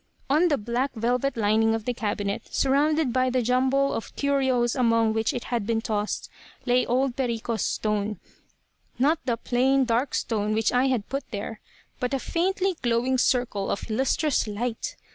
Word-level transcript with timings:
"On 0.31 0.47
the 0.47 0.57
black 0.57 0.93
velvet 0.95 1.37
lining 1.37 1.75
of 1.75 1.85
the 1.85 1.93
cabinet, 1.93 2.47
surrounded 2.51 3.13
by 3.13 3.29
the 3.29 3.43
jumble 3.43 3.93
of 3.93 4.15
curios 4.15 4.75
among 4.75 5.13
which 5.13 5.31
it 5.31 5.43
had 5.53 5.67
been 5.67 5.79
tossed, 5.79 6.27
lay 6.65 6.87
old 6.87 7.15
Perico's 7.15 7.63
stone, 7.63 8.19
not 8.97 9.19
the 9.27 9.37
plain, 9.37 9.85
dark 9.85 10.15
stone 10.15 10.53
which 10.55 10.73
I 10.73 10.87
had 10.87 11.07
put 11.07 11.29
there, 11.29 11.59
but 11.99 12.15
a 12.15 12.19
faintly 12.19 12.75
glowing 12.81 13.19
circle 13.19 13.69
of 13.69 13.91
lustrous 13.91 14.47
light. 14.47 14.95